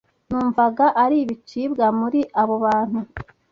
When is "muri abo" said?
1.99-2.55